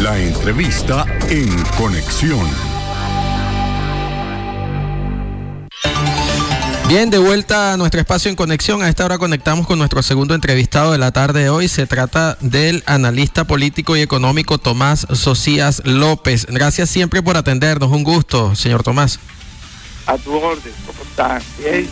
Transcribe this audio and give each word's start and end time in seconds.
La 0.00 0.18
entrevista 0.18 1.04
en 1.28 1.62
conexión. 1.76 2.48
Bien, 6.88 7.10
de 7.10 7.18
vuelta 7.18 7.74
a 7.74 7.76
nuestro 7.76 8.00
espacio 8.00 8.30
en 8.30 8.34
conexión. 8.34 8.82
A 8.82 8.88
esta 8.88 9.04
hora 9.04 9.18
conectamos 9.18 9.66
con 9.66 9.78
nuestro 9.78 10.02
segundo 10.02 10.34
entrevistado 10.34 10.92
de 10.92 10.98
la 10.98 11.12
tarde 11.12 11.42
de 11.42 11.50
hoy. 11.50 11.68
Se 11.68 11.86
trata 11.86 12.38
del 12.40 12.82
analista 12.86 13.44
político 13.44 13.94
y 13.94 14.00
económico 14.00 14.56
Tomás 14.56 15.06
Socias 15.12 15.82
López. 15.84 16.46
Gracias 16.46 16.88
siempre 16.88 17.22
por 17.22 17.36
atendernos. 17.36 17.90
Un 17.90 18.02
gusto, 18.02 18.54
señor 18.56 18.82
Tomás. 18.82 19.20
A 20.06 20.16
tu 20.16 20.32
orden, 20.34 20.72
¿cómo 20.86 21.02
estás? 21.02 21.44
Bien. 21.58 21.86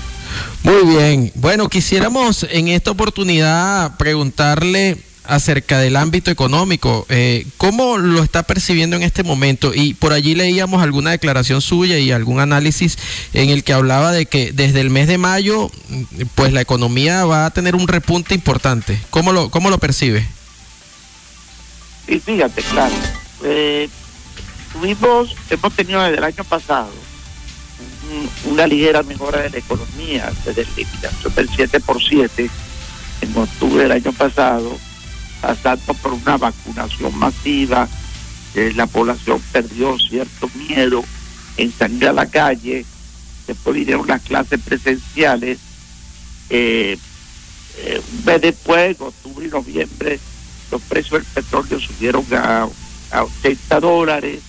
Muy 0.62 0.96
bien. 0.96 1.32
Bueno, 1.34 1.68
quisiéramos 1.68 2.46
en 2.48 2.68
esta 2.68 2.90
oportunidad 2.90 3.98
preguntarle 3.98 4.96
acerca 5.28 5.78
del 5.78 5.96
ámbito 5.96 6.30
económico. 6.30 7.06
Eh, 7.10 7.46
¿Cómo 7.58 7.98
lo 7.98 8.22
está 8.22 8.42
percibiendo 8.42 8.96
en 8.96 9.02
este 9.02 9.22
momento? 9.22 9.72
Y 9.74 9.94
por 9.94 10.12
allí 10.12 10.34
leíamos 10.34 10.82
alguna 10.82 11.10
declaración 11.10 11.60
suya 11.60 11.98
y 11.98 12.10
algún 12.10 12.40
análisis 12.40 12.98
en 13.34 13.50
el 13.50 13.62
que 13.62 13.74
hablaba 13.74 14.10
de 14.10 14.26
que 14.26 14.52
desde 14.52 14.80
el 14.80 14.90
mes 14.90 15.06
de 15.06 15.18
mayo, 15.18 15.70
pues 16.34 16.52
la 16.52 16.62
economía 16.62 17.24
va 17.26 17.46
a 17.46 17.50
tener 17.50 17.76
un 17.76 17.86
repunte 17.86 18.34
importante. 18.34 18.98
¿Cómo 19.10 19.32
lo, 19.32 19.50
cómo 19.50 19.70
lo 19.70 19.78
percibe? 19.78 20.26
Sí, 22.06 22.18
fíjate, 22.18 22.62
claro. 22.62 22.94
Eh, 23.44 23.88
tuvimos, 24.72 25.36
hemos 25.50 25.74
tenido 25.74 26.02
desde 26.02 26.18
el 26.18 26.24
año 26.24 26.44
pasado 26.44 26.90
una 28.46 28.66
ligera 28.66 29.02
mejora 29.02 29.42
de 29.42 29.50
la 29.50 29.58
economía, 29.58 30.32
desde 30.46 30.64
la 30.64 30.70
eliminación 30.70 31.34
del 31.34 31.50
7 31.54 31.80
por 31.80 32.02
7 32.02 32.50
en 33.20 33.36
octubre 33.36 33.82
del 33.82 33.92
año 33.92 34.12
pasado 34.12 34.87
pasando 35.40 35.94
por 35.94 36.12
una 36.12 36.36
vacunación 36.36 37.16
masiva, 37.18 37.88
la 38.54 38.86
población 38.86 39.40
perdió 39.52 39.98
cierto 39.98 40.50
miedo 40.54 41.04
en 41.56 41.72
salir 41.72 42.08
a 42.08 42.12
la 42.12 42.26
calle, 42.26 42.84
después 43.46 43.76
vinieron 43.76 44.06
las 44.06 44.22
clases 44.22 44.60
presenciales, 44.60 45.58
eh, 46.50 46.96
eh, 47.78 48.02
un 48.12 48.24
mes 48.24 48.40
después, 48.40 48.96
en 48.96 49.06
octubre 49.06 49.46
y 49.46 49.50
noviembre, 49.50 50.20
los 50.70 50.82
precios 50.82 51.22
del 51.22 51.44
petróleo 51.44 51.80
subieron 51.80 52.24
a, 52.32 52.68
a 53.10 53.24
80 53.24 53.80
dólares, 53.80 54.40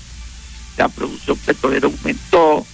la 0.77 0.89
producción 0.89 1.37
petrolera 1.37 1.87
aumentó, 1.87 2.65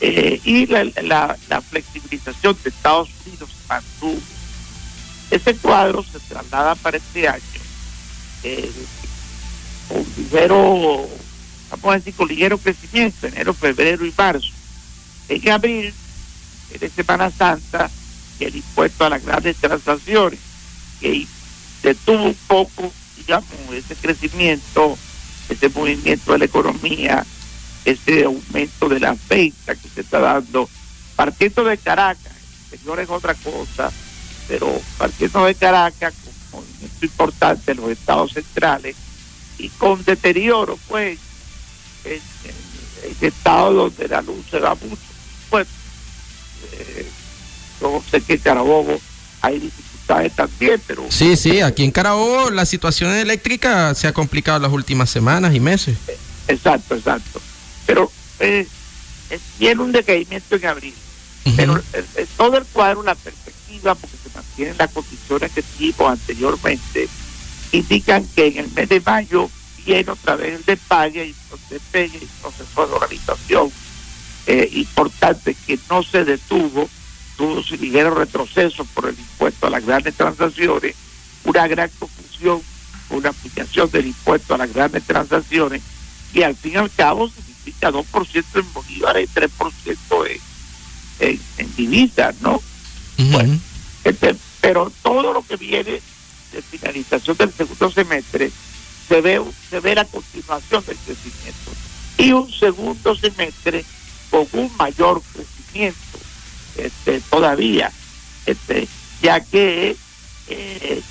eh, 0.00 0.40
y 0.44 0.66
la, 0.66 0.84
la, 1.02 1.36
la, 1.48 1.60
flexibilización 1.60 2.56
de 2.64 2.70
Estados 2.70 3.08
Unidos 3.24 3.50
mantuvo 3.68 4.20
ese 5.32 5.56
cuadro 5.56 6.04
se 6.04 6.20
traslada 6.20 6.74
para 6.76 6.98
este 6.98 7.26
año 7.26 7.42
con 9.88 10.04
ligero, 10.16 11.08
vamos 11.70 11.86
a 11.86 11.98
decir, 11.98 12.14
con 12.14 12.28
ligero 12.28 12.58
crecimiento, 12.58 13.26
enero, 13.26 13.54
febrero 13.54 14.04
y 14.04 14.12
marzo. 14.16 14.48
En 15.28 15.48
abril, 15.50 15.94
en 16.80 16.90
Semana 16.90 17.30
Santa, 17.30 17.90
el 18.40 18.56
impuesto 18.56 19.04
a 19.04 19.10
las 19.10 19.24
grandes 19.24 19.56
transacciones, 19.56 20.38
que 21.00 21.26
detuvo 21.82 22.24
un 22.24 22.36
poco, 22.46 22.92
digamos, 23.16 23.50
ese 23.72 23.94
crecimiento, 23.96 24.98
ese 25.48 25.68
movimiento 25.68 26.32
de 26.32 26.38
la 26.38 26.44
economía, 26.44 27.24
ese 27.84 28.24
aumento 28.24 28.88
de 28.88 29.00
la 29.00 29.16
venta 29.28 29.74
que 29.74 29.88
se 29.88 30.00
está 30.00 30.20
dando, 30.20 30.68
partiendo 31.16 31.64
de 31.64 31.78
Caracas, 31.78 32.32
el 32.72 32.78
señor 32.78 33.00
es 33.00 33.10
otra 33.10 33.34
cosa, 33.34 33.92
pero 34.52 34.82
partiendo 34.98 35.46
de 35.46 35.54
Caracas, 35.54 36.12
con 36.50 36.60
movimiento 36.60 37.06
importante 37.06 37.72
en 37.72 37.78
los 37.78 37.90
estados 37.90 38.32
centrales 38.34 38.94
y 39.56 39.70
con 39.70 40.04
deterioro, 40.04 40.78
pues, 40.88 41.18
en, 42.04 42.12
en, 42.12 43.16
estados 43.26 43.74
donde 43.74 44.08
la 44.08 44.20
luz 44.20 44.44
se 44.50 44.60
da 44.60 44.74
mucho. 44.74 45.00
Pues, 45.48 45.66
eh, 46.72 47.06
yo 47.80 48.02
sé 48.10 48.20
que 48.20 48.34
en 48.34 48.40
Carabobo 48.40 49.00
hay 49.40 49.58
dificultades 49.58 50.36
también, 50.36 50.82
pero... 50.86 51.06
Sí, 51.08 51.34
sí, 51.38 51.62
aquí 51.62 51.84
en 51.84 51.90
Carabobo 51.90 52.50
la 52.50 52.66
situación 52.66 53.10
eléctrica 53.14 53.94
se 53.94 54.06
ha 54.06 54.12
complicado 54.12 54.58
las 54.58 54.72
últimas 54.72 55.08
semanas 55.08 55.54
y 55.54 55.60
meses. 55.60 55.96
Exacto, 56.46 56.94
exacto. 56.94 57.40
Pero 57.86 58.12
eh, 58.38 58.68
tiene 59.56 59.80
un 59.80 59.92
decaimiento 59.92 60.56
en 60.56 60.66
abril. 60.66 60.94
Pero 61.56 61.82
eh, 61.94 62.26
todo 62.36 62.58
el 62.58 62.64
cuadro, 62.66 63.02
la 63.02 63.14
perspectiva, 63.14 63.94
porque 63.94 64.21
se 64.56 64.62
mantienen 64.62 64.76
las 64.78 64.90
condiciones 64.90 65.52
que 65.52 65.62
tuvimos 65.62 66.12
anteriormente, 66.12 67.08
indican 67.72 68.26
que 68.34 68.46
en 68.48 68.58
el 68.58 68.70
mes 68.72 68.88
de 68.88 69.00
mayo 69.00 69.50
viene 69.84 70.10
otra 70.10 70.36
vez 70.36 70.54
el 70.54 70.64
despague 70.64 71.26
y 71.26 71.30
el 71.30 71.58
despegue 71.70 72.18
y 72.18 72.24
el 72.24 72.30
proceso 72.40 72.86
de 72.86 72.94
organización 72.94 73.72
eh, 74.46 74.68
importante 74.72 75.56
que 75.66 75.78
no 75.88 76.02
se 76.02 76.24
detuvo, 76.24 76.88
tuvo 77.36 77.62
su 77.62 77.76
ligero 77.76 78.14
retroceso 78.14 78.84
por 78.86 79.08
el 79.08 79.18
impuesto 79.18 79.66
a 79.66 79.70
las 79.70 79.84
grandes 79.84 80.14
transacciones, 80.14 80.94
una 81.44 81.66
gran 81.66 81.90
confusión, 81.98 82.60
una 83.10 83.30
aplicación 83.30 83.90
del 83.90 84.06
impuesto 84.06 84.54
a 84.54 84.58
las 84.58 84.72
grandes 84.72 85.04
transacciones, 85.04 85.82
y 86.34 86.42
al 86.42 86.56
fin 86.56 86.72
y 86.72 86.76
al 86.76 86.90
cabo 86.90 87.28
significa 87.28 87.90
2% 87.90 88.44
en 88.54 88.72
bolívares 88.72 89.28
y 89.30 89.40
3% 89.40 90.30
en 90.30 90.52
en, 91.20 91.40
en 91.58 91.76
divisas, 91.76 92.34
¿no? 92.40 92.60
Bueno, 93.18 93.58
este, 94.04 94.36
pero 94.60 94.90
todo 95.02 95.32
lo 95.32 95.42
que 95.42 95.56
viene 95.56 96.00
de 96.52 96.62
finalización 96.62 97.36
del 97.36 97.52
segundo 97.52 97.90
semestre 97.90 98.50
se 99.08 99.20
ve, 99.20 99.42
se 99.70 99.80
ve 99.80 99.94
la 99.94 100.04
continuación 100.04 100.84
del 100.86 100.96
crecimiento. 100.96 101.70
Y 102.18 102.32
un 102.32 102.52
segundo 102.52 103.14
semestre 103.16 103.84
con 104.30 104.46
un 104.52 104.70
mayor 104.76 105.22
crecimiento 105.32 105.98
este, 106.76 107.20
todavía, 107.22 107.92
este, 108.46 108.88
ya 109.20 109.40
que 109.40 109.96
eh, 110.48 111.02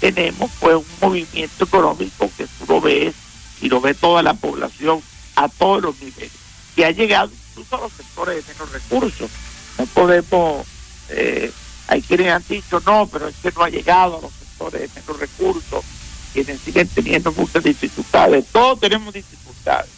tenemos 0.00 0.50
pues 0.60 0.76
un 0.76 0.86
movimiento 1.00 1.64
económico 1.64 2.30
que 2.36 2.46
tú 2.46 2.66
lo 2.68 2.80
ves 2.80 3.14
y 3.60 3.68
lo 3.68 3.80
ve 3.80 3.94
toda 3.94 4.22
la 4.22 4.34
población 4.34 5.00
a 5.34 5.48
todos 5.48 5.82
los 5.82 6.00
niveles, 6.00 6.32
que 6.74 6.84
ha 6.84 6.90
llegado 6.90 7.30
incluso 7.50 7.76
a 7.76 7.80
los 7.80 7.92
sectores 7.92 8.46
de 8.46 8.52
menos 8.52 8.72
recursos. 8.72 9.30
No 9.78 9.86
podemos, 9.86 10.66
eh, 11.10 11.50
hay 11.88 12.02
quienes 12.02 12.32
han 12.32 12.44
dicho 12.48 12.80
no, 12.84 13.06
pero 13.06 13.28
es 13.28 13.36
que 13.36 13.52
no 13.52 13.62
ha 13.62 13.68
llegado 13.68 14.18
a 14.18 14.22
los 14.22 14.32
sectores 14.32 14.80
de 14.82 15.00
menos 15.00 15.20
recursos, 15.20 15.84
quienes 16.32 16.60
siguen 16.60 16.88
teniendo 16.88 17.32
muchas 17.32 17.62
dificultades, 17.62 18.46
todos 18.52 18.80
tenemos 18.80 19.12
dificultades, 19.12 19.90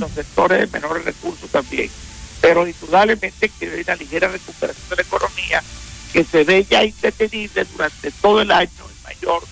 los 0.00 0.10
sectores 0.12 0.60
de 0.60 0.80
menores 0.80 1.04
recursos 1.04 1.50
también, 1.50 1.90
pero 2.40 2.66
indudablemente 2.66 3.48
que 3.48 3.66
hay 3.66 3.80
una 3.82 3.96
ligera 3.96 4.28
recuperación 4.28 4.88
de 4.88 4.96
la 4.96 5.02
economía 5.02 5.62
que 6.12 6.24
se 6.24 6.44
ve 6.44 6.66
ya 6.68 6.84
indetenible 6.84 7.64
durante 7.64 8.10
todo 8.12 8.40
el 8.40 8.50
año 8.50 8.70
en 8.70 9.02
mayor 9.02 9.42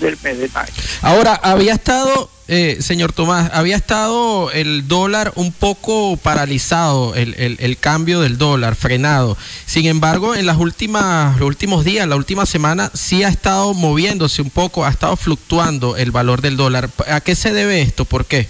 del 0.00 0.18
mes 0.22 0.38
de 0.38 0.48
mayo. 0.48 0.72
Ahora, 1.02 1.34
había 1.34 1.74
estado, 1.74 2.30
eh, 2.48 2.78
señor 2.80 3.12
Tomás, 3.12 3.50
había 3.52 3.76
estado 3.76 4.50
el 4.50 4.88
dólar 4.88 5.32
un 5.36 5.52
poco 5.52 6.16
paralizado, 6.16 7.14
el, 7.14 7.34
el, 7.34 7.56
el, 7.60 7.78
cambio 7.78 8.20
del 8.20 8.38
dólar, 8.38 8.76
frenado. 8.76 9.36
Sin 9.66 9.86
embargo, 9.86 10.34
en 10.34 10.46
las 10.46 10.58
últimas, 10.58 11.38
los 11.38 11.46
últimos 11.46 11.84
días, 11.84 12.06
la 12.08 12.16
última 12.16 12.46
semana, 12.46 12.90
sí 12.94 13.22
ha 13.22 13.28
estado 13.28 13.74
moviéndose 13.74 14.42
un 14.42 14.50
poco, 14.50 14.84
ha 14.84 14.90
estado 14.90 15.16
fluctuando 15.16 15.96
el 15.96 16.10
valor 16.10 16.40
del 16.40 16.56
dólar. 16.56 16.90
¿A 17.08 17.20
qué 17.20 17.34
se 17.34 17.52
debe 17.52 17.82
esto? 17.82 18.04
¿Por 18.04 18.26
qué? 18.26 18.48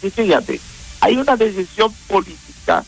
Sí, 0.00 0.10
fíjate, 0.10 0.60
hay 1.00 1.16
una 1.16 1.36
decisión 1.36 1.92
política 2.08 2.84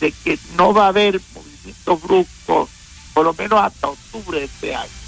de 0.00 0.12
que 0.12 0.38
no 0.56 0.74
va 0.74 0.86
a 0.86 0.88
haber 0.88 1.20
movimientos 1.34 2.02
bruscos, 2.02 2.70
por 3.14 3.24
lo 3.24 3.34
menos 3.34 3.60
hasta 3.60 3.88
octubre 3.88 4.40
de 4.40 4.46
este 4.46 4.74
año 4.74 5.03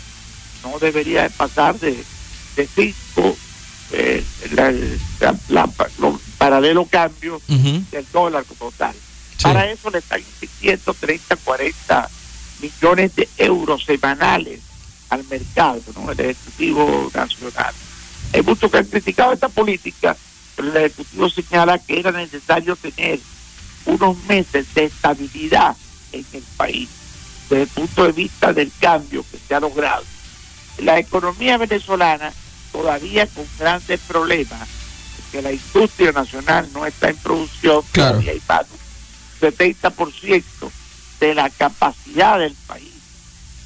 no 0.66 0.78
debería 0.78 1.24
de 1.24 1.30
pasar 1.30 1.78
de, 1.78 2.04
de 2.56 2.68
cinco 2.74 3.36
eh, 3.92 4.24
la, 4.52 4.72
la, 5.20 5.34
la, 5.48 5.70
los 5.98 6.20
paralelo 6.38 6.86
cambio 6.86 7.36
uh 7.36 7.54
-huh. 7.54 7.90
del 7.90 8.06
dólar 8.12 8.44
como 8.44 8.72
tal. 8.72 8.94
Sí. 8.94 9.42
Para 9.42 9.70
eso 9.70 9.90
le 9.90 9.98
están 9.98 10.20
invirtiendo 10.20 10.94
30, 10.94 11.36
40 11.36 12.10
millones 12.60 13.14
de 13.14 13.28
euros 13.38 13.84
semanales 13.84 14.60
al 15.08 15.24
mercado, 15.24 15.80
¿no? 15.94 16.10
el 16.10 16.20
Ejecutivo 16.20 17.10
Nacional. 17.14 17.74
Hay 18.32 18.42
muchos 18.42 18.70
que 18.70 18.78
han 18.78 18.86
criticado 18.86 19.32
esta 19.32 19.48
política, 19.48 20.16
pero 20.56 20.68
el 20.70 20.76
Ejecutivo 20.78 21.28
señala 21.28 21.78
que 21.78 22.00
era 22.00 22.10
necesario 22.10 22.74
tener 22.76 23.20
unos 23.84 24.16
meses 24.24 24.66
de 24.74 24.84
estabilidad 24.84 25.76
en 26.12 26.26
el 26.32 26.42
país, 26.56 26.88
desde 27.48 27.62
el 27.62 27.68
punto 27.68 28.04
de 28.04 28.12
vista 28.12 28.52
del 28.52 28.72
cambio 28.80 29.24
que 29.30 29.38
se 29.38 29.54
ha 29.54 29.60
logrado 29.60 30.04
la 30.78 30.98
economía 30.98 31.56
venezolana 31.58 32.32
todavía 32.72 33.26
con 33.26 33.46
grandes 33.58 34.00
problemas, 34.00 34.68
porque 35.16 35.42
la 35.42 35.52
industria 35.52 36.12
nacional 36.12 36.68
no 36.72 36.84
está 36.86 37.08
en 37.08 37.16
producción, 37.16 37.82
claro. 37.92 38.20
y 38.20 38.28
hay 38.28 38.42
más 38.48 38.66
de 39.40 39.48
un 39.48 39.52
70% 39.52 40.44
de 41.20 41.34
la 41.34 41.50
capacidad 41.50 42.38
del 42.38 42.54
país 42.66 42.92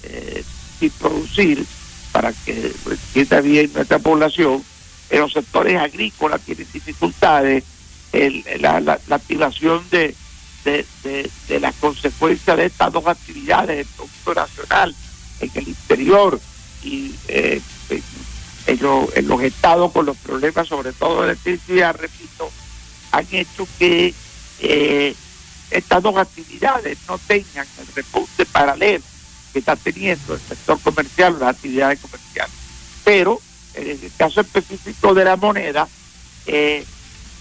eh, 0.05 0.45
sin 0.79 0.91
producir, 0.91 1.67
para 2.13 2.33
que 2.33 2.73
entienda 2.87 3.41
bien 3.41 3.73
nuestra 3.73 3.99
población, 3.99 4.65
en 5.11 5.21
los 5.21 5.33
sectores 5.33 5.81
agrícolas 5.81 6.41
tienen 6.43 6.67
dificultades, 6.73 7.65
la, 8.61 8.81
la, 8.81 8.99
activación 9.11 9.85
de, 9.91 10.15
de, 10.65 10.85
de, 11.49 11.61
las 11.61 11.75
consecuencias 11.77 12.57
de 12.57 12.67
estas 12.67 12.93
dos 12.93 13.07
actividades, 13.07 13.79
el 13.79 13.87
Producto 13.87 14.35
Nacional 14.35 14.95
en 15.41 15.51
el 15.55 15.69
interior 15.69 16.41
y 16.83 17.15
eh, 17.29 17.61
en, 18.67 19.29
los 19.29 19.43
estados 19.43 19.93
con 19.93 20.07
los 20.07 20.17
problemas, 20.19 20.69
sobre 20.69 20.93
todo 20.93 21.23
de 21.23 21.29
electricidad, 21.29 21.97
repito, 21.99 22.51
han 23.13 23.27
hecho 23.31 23.67
que 23.79 24.15
eh, 24.61 25.15
estas 25.71 26.03
dos 26.03 26.17
actividades 26.17 26.99
no 27.09 27.19
tengan 27.19 27.67
el 27.81 27.87
repunte 27.95 28.47
paralelo 28.47 29.05
que 29.53 29.59
está 29.59 29.77
teniendo 29.77 30.35
el 30.35 30.41
sector 30.41 30.81
comercial, 30.81 31.37
las 31.41 31.57
actividades 31.57 31.99
comerciales. 32.01 32.55
Pero 33.05 33.41
en 33.75 33.89
el 33.89 34.13
caso 34.17 34.41
específico 34.41 35.15
de 35.15 35.25
la 35.25 35.37
moneda, 35.37 35.89
eh, 36.47 36.85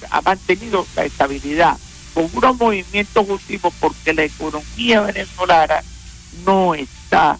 ha 0.10 0.22
mantenido 0.22 0.86
la 0.96 1.06
estabilidad 1.06 1.78
con 2.14 2.30
unos 2.34 2.58
movimientos 2.58 3.30
últimos 3.30 3.74
porque 3.80 4.14
la 4.14 4.24
economía 4.24 5.02
venezolana 5.02 5.84
no 6.46 6.74
está 6.74 7.38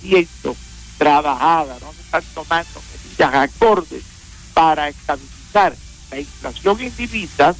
siendo 0.00 0.56
trabajada, 1.00 1.78
no 1.80 1.90
están 1.92 2.22
tomando 2.34 2.82
medidas 2.92 3.34
acordes 3.34 4.02
para 4.52 4.90
estabilizar 4.90 5.74
la 6.10 6.20
inflación 6.20 6.78
en 6.78 6.94
divisas 6.94 7.56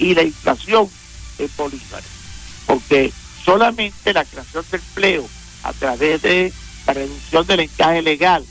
y 0.00 0.16
la 0.16 0.24
inflación 0.24 0.90
en 1.38 1.50
bolívares. 1.56 2.10
Porque 2.66 3.12
solamente 3.44 4.12
la 4.12 4.24
creación 4.24 4.64
de 4.68 4.78
empleo 4.78 5.28
a 5.62 5.72
través 5.74 6.22
de 6.22 6.52
la 6.84 6.94
reducción 6.94 7.46
del 7.46 7.60
encaje 7.60 8.02
legal 8.02 8.44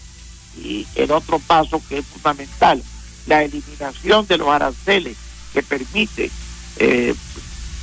y 0.58 0.88
el 0.96 1.12
otro 1.12 1.38
paso 1.40 1.82
que 1.90 1.98
es 1.98 2.06
fundamental, 2.06 2.82
la 3.28 3.44
eliminación 3.44 4.26
de 4.28 4.38
los 4.38 4.48
aranceles 4.48 5.18
que 5.54 5.62
permite 5.62 6.32
eh, 6.78 7.14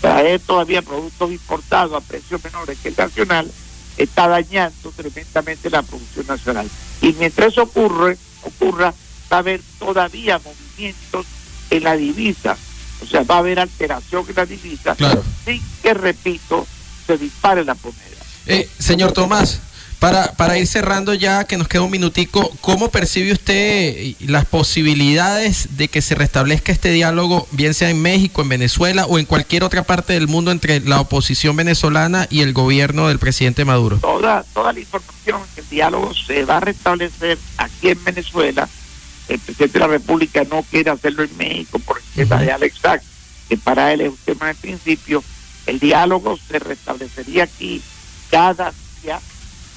traer 0.00 0.40
todavía 0.40 0.80
productos 0.80 1.30
importados 1.30 1.92
a 1.92 2.06
precios 2.06 2.42
menores 2.42 2.78
que 2.78 2.88
el 2.88 2.96
nacional, 2.96 3.50
está 3.98 4.28
dañando 4.28 4.92
tremendamente 4.96 5.68
la 5.70 5.82
producción 5.82 6.26
nacional. 6.26 6.68
Y 7.02 7.12
mientras 7.14 7.52
eso 7.52 7.62
ocurre, 7.64 8.16
ocurra, 8.42 8.94
va 9.30 9.36
a 9.36 9.40
haber 9.40 9.60
todavía 9.78 10.40
movimientos 10.44 11.26
en 11.70 11.84
la 11.84 11.96
divisa, 11.96 12.56
o 13.02 13.06
sea, 13.06 13.22
va 13.24 13.36
a 13.36 13.38
haber 13.38 13.60
alteración 13.60 14.24
en 14.28 14.34
la 14.34 14.46
divisa, 14.46 14.96
sin 15.44 15.62
que, 15.82 15.94
repito, 15.94 16.66
se 17.06 17.18
dispare 17.18 17.64
la 17.64 17.74
moneda. 17.74 18.24
Eh, 18.46 18.68
señor 18.78 19.12
Tomás, 19.12 19.60
para, 19.98 20.32
para 20.32 20.58
ir 20.58 20.66
cerrando 20.66 21.14
ya, 21.14 21.44
que 21.44 21.56
nos 21.56 21.68
queda 21.68 21.82
un 21.82 21.90
minutico, 21.90 22.50
¿cómo 22.60 22.90
percibe 22.90 23.32
usted 23.32 24.14
las 24.20 24.44
posibilidades 24.44 25.76
de 25.76 25.88
que 25.88 26.02
se 26.02 26.14
restablezca 26.14 26.72
este 26.72 26.90
diálogo, 26.90 27.48
bien 27.50 27.74
sea 27.74 27.90
en 27.90 28.00
México, 28.00 28.42
en 28.42 28.48
Venezuela 28.48 29.06
o 29.06 29.18
en 29.18 29.26
cualquier 29.26 29.64
otra 29.64 29.82
parte 29.82 30.12
del 30.12 30.28
mundo 30.28 30.50
entre 30.50 30.80
la 30.80 31.00
oposición 31.00 31.56
venezolana 31.56 32.26
y 32.30 32.42
el 32.42 32.52
gobierno 32.52 33.08
del 33.08 33.18
presidente 33.18 33.64
Maduro? 33.64 33.98
Toda, 33.98 34.44
toda 34.54 34.72
la 34.72 34.80
información 34.80 35.40
el 35.56 35.68
diálogo 35.68 36.14
se 36.14 36.44
va 36.44 36.58
a 36.58 36.60
restablecer 36.60 37.38
aquí 37.56 37.88
en 37.88 38.04
Venezuela. 38.04 38.68
El 39.28 39.38
presidente 39.40 39.74
de 39.74 39.80
la 39.80 39.88
República 39.88 40.44
no 40.50 40.62
quiere 40.62 40.90
hacerlo 40.90 41.24
en 41.24 41.36
México 41.36 41.78
por 41.80 41.98
el 41.98 42.28
tema 42.28 42.40
de 42.40 42.70
Sack, 42.70 43.02
que 43.48 43.56
para 43.56 43.92
él 43.92 44.02
es 44.02 44.10
un 44.10 44.18
tema 44.24 44.46
de 44.46 44.54
principio. 44.54 45.22
El 45.66 45.80
diálogo 45.80 46.38
se 46.48 46.58
restablecería 46.58 47.44
aquí 47.44 47.82
cada 48.30 48.72
día 49.02 49.20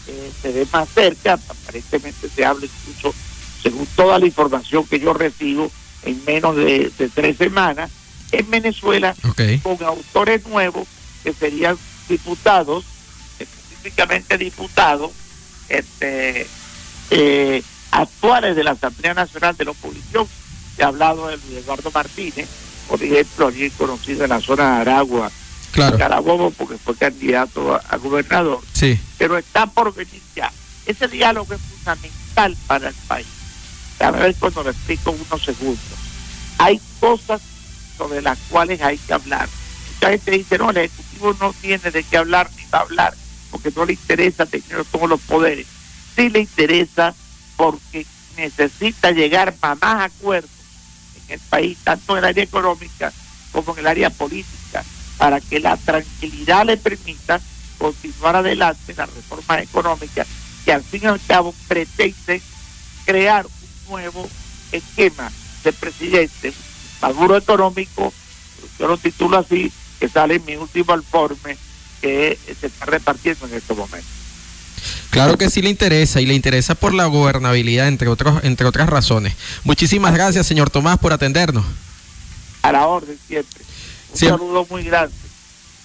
eh, 0.07 0.31
se 0.41 0.51
ve 0.51 0.67
más 0.71 0.89
cerca, 0.89 1.33
aparentemente 1.33 2.29
se 2.29 2.45
habla 2.45 2.65
incluso, 2.65 3.13
según 3.61 3.85
toda 3.95 4.19
la 4.19 4.25
información 4.25 4.85
que 4.87 4.99
yo 4.99 5.13
recibo, 5.13 5.71
en 6.03 6.23
menos 6.25 6.55
de, 6.55 6.91
tres 7.13 7.37
semanas, 7.37 7.91
en 8.31 8.49
Venezuela, 8.49 9.15
con 9.61 9.83
autores 9.83 10.45
nuevos 10.47 10.87
que 11.23 11.33
serían 11.33 11.77
diputados, 12.09 12.85
específicamente 13.39 14.37
diputados 14.37 15.11
este, 15.69 16.47
eh, 17.11 17.63
actuales 17.91 18.55
de 18.55 18.63
la 18.63 18.71
Asamblea 18.71 19.13
Nacional 19.13 19.55
de 19.55 19.65
la 19.65 19.71
Oposición. 19.71 20.27
Se 20.75 20.83
ha 20.83 20.87
hablado 20.87 21.27
de 21.27 21.35
Eduardo 21.59 21.91
Martínez, 21.91 22.47
por 22.87 23.01
ejemplo, 23.01 23.47
alguien 23.47 23.71
conocido 23.77 24.23
en 24.23 24.29
la 24.29 24.41
zona 24.41 24.75
de 24.75 24.81
Aragua, 24.81 25.31
claro. 25.71 25.97
Carabobo 25.97 26.51
porque 26.51 26.77
fue 26.77 26.95
candidato 26.95 27.75
a, 27.75 27.97
gobernador. 27.97 28.59
Sí. 28.73 28.99
Pero 29.17 29.37
está 29.37 29.67
por 29.67 29.93
venir 29.93 30.21
ya. 30.35 30.51
Ese 30.85 31.07
diálogo 31.07 31.53
es 31.53 31.61
fundamental 31.61 32.57
para 32.67 32.89
el 32.89 32.95
país. 33.07 33.27
A 33.99 34.11
ver 34.11 34.35
cuando 34.39 34.63
lo 34.63 34.71
explico 34.71 35.11
unos 35.11 35.43
segundos. 35.43 35.99
Hay 36.57 36.79
cosas 36.99 37.41
sobre 37.97 38.21
las 38.21 38.37
cuales 38.49 38.81
hay 38.81 38.97
que 38.97 39.13
hablar. 39.13 39.47
Mucha 39.95 40.09
gente 40.09 40.31
dice, 40.31 40.57
no, 40.57 40.71
el 40.71 40.77
Ejecutivo 40.77 41.35
no 41.39 41.53
tiene 41.53 41.91
de 41.91 42.03
qué 42.03 42.17
hablar 42.17 42.49
ni 42.57 42.63
va 42.73 42.79
a 42.79 42.81
hablar 42.81 43.13
porque 43.51 43.71
no 43.75 43.85
le 43.85 43.93
interesa 43.93 44.45
tener 44.45 44.85
todos 44.85 45.07
los 45.07 45.19
poderes. 45.21 45.67
Sí 46.15 46.29
le 46.29 46.39
interesa 46.39 47.13
porque 47.57 48.05
necesita 48.37 49.11
llegar 49.11 49.53
a 49.61 49.75
más 49.75 50.11
acuerdos 50.11 50.49
en 51.27 51.33
el 51.33 51.39
país, 51.41 51.77
tanto 51.83 52.13
en 52.13 52.19
el 52.19 52.25
área 52.25 52.43
económica 52.43 53.13
como 53.51 53.73
en 53.73 53.79
el 53.79 53.87
área 53.87 54.09
política 54.09 54.60
para 55.21 55.39
que 55.39 55.59
la 55.59 55.77
tranquilidad 55.77 56.65
le 56.65 56.77
permita 56.77 57.39
continuar 57.77 58.37
adelante 58.37 58.91
en 58.91 58.97
la 58.97 59.05
reforma 59.05 59.61
económica 59.61 60.25
que 60.65 60.73
al 60.73 60.83
fin 60.83 61.01
y 61.03 61.05
al 61.05 61.21
cabo 61.27 61.53
pretende 61.67 62.41
crear 63.05 63.45
un 63.45 63.91
nuevo 63.91 64.27
esquema 64.71 65.31
de 65.63 65.73
presidente 65.73 66.51
maduro 67.03 67.37
económico, 67.37 68.11
yo 68.79 68.87
lo 68.87 68.97
titulo 68.97 69.37
así, 69.37 69.71
que 69.99 70.09
sale 70.09 70.37
en 70.37 70.45
mi 70.45 70.55
último 70.55 70.95
informe 70.95 71.55
que 72.01 72.39
se 72.59 72.65
está 72.65 72.87
repartiendo 72.87 73.45
en 73.45 73.53
este 73.53 73.75
momento. 73.75 74.07
Claro 75.11 75.37
que 75.37 75.51
sí 75.51 75.61
le 75.61 75.69
interesa 75.69 76.19
y 76.19 76.25
le 76.25 76.33
interesa 76.33 76.73
por 76.73 76.95
la 76.95 77.05
gobernabilidad, 77.05 77.87
entre, 77.87 78.07
otros, 78.07 78.43
entre 78.43 78.65
otras 78.65 78.89
razones. 78.89 79.35
Muchísimas 79.65 80.15
gracias, 80.15 80.47
señor 80.47 80.71
Tomás, 80.71 80.97
por 80.97 81.13
atendernos. 81.13 81.63
A 82.63 82.71
la 82.71 82.87
orden 82.87 83.19
siempre. 83.27 83.61
Un 84.11 84.17
saludo 84.17 84.67
muy 84.69 84.83
grande 84.83 85.15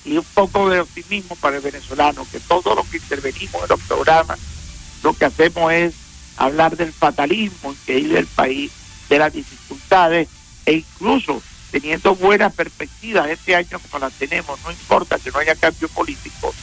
y 0.05 0.17
un 0.17 0.25
poco 0.35 0.71
de 0.71 0.81
optimismo 0.81 1.35
para 1.37 1.57
el 1.57 1.63
venezolano, 1.63 2.27
que 2.31 2.39
todos 2.41 2.77
los 2.77 2.87
que 2.87 2.99
intervenimos 2.99 3.63
en 3.63 3.69
los 3.69 3.81
programas, 3.81 4.39
lo 5.03 5.13
que 5.15 5.25
hacemos 5.25 5.73
es 5.73 5.95
hablar 6.37 6.77
del 6.77 6.93
fatalismo 6.93 7.71
en 7.71 7.77
que 7.85 7.97
vive 7.97 8.19
el 8.21 8.27
país, 8.27 8.71
de 9.09 9.19
las 9.19 9.33
dificultades 9.33 10.29
e 10.65 10.75
incluso 10.75 11.43
teniendo 11.71 12.15
buenas 12.15 12.55
perspectivas 12.55 13.29
este 13.29 13.57
año 13.57 13.79
como 13.81 13.99
las 13.99 14.13
tenemos, 14.15 14.59
no 14.65 14.71
importa 14.71 15.19
que 15.19 15.31
no 15.31 15.39
haya 15.39 15.55
cambio 15.57 15.89
político, 15.89 16.55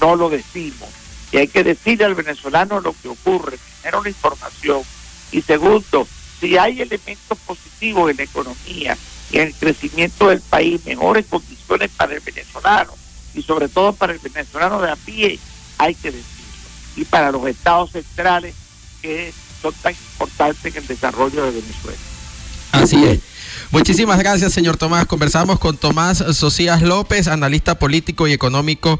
no 0.00 0.16
lo 0.16 0.28
decimos. 0.28 0.88
Y 1.30 1.38
hay 1.38 1.48
que 1.48 1.62
decirle 1.62 2.04
al 2.04 2.14
venezolano 2.14 2.80
lo 2.80 2.94
que 3.00 3.08
ocurre, 3.08 3.58
primero 3.80 4.02
la 4.02 4.08
información 4.08 4.82
y 5.30 5.42
segundo, 5.42 6.06
si 6.40 6.56
hay 6.56 6.80
elementos 6.80 7.38
positivos 7.46 8.10
en 8.10 8.16
la 8.16 8.22
economía, 8.22 8.98
y 9.30 9.38
el 9.38 9.54
crecimiento 9.54 10.28
del 10.28 10.40
país, 10.40 10.84
mejores 10.86 11.26
condiciones 11.26 11.90
para 11.96 12.14
el 12.14 12.20
venezolano 12.20 12.92
y 13.34 13.42
sobre 13.42 13.68
todo 13.68 13.92
para 13.92 14.12
el 14.12 14.18
venezolano 14.18 14.80
de 14.80 14.90
a 14.90 14.96
pie, 14.96 15.38
hay 15.78 15.94
que 15.94 16.10
decirlo. 16.10 16.26
Y 16.96 17.04
para 17.04 17.30
los 17.30 17.46
estados 17.46 17.92
centrales 17.92 18.54
que 19.02 19.32
son 19.62 19.74
tan 19.74 19.92
importantes 19.92 20.64
en 20.64 20.82
el 20.82 20.86
desarrollo 20.86 21.44
de 21.44 21.50
Venezuela. 21.50 21.98
Así 22.72 23.04
es. 23.04 23.20
Muchísimas 23.70 24.18
gracias, 24.18 24.52
señor 24.52 24.76
Tomás. 24.76 25.06
Conversamos 25.06 25.58
con 25.58 25.76
Tomás 25.76 26.18
Socias 26.32 26.82
López, 26.82 27.28
analista 27.28 27.78
político 27.78 28.26
y 28.26 28.32
económico. 28.32 28.98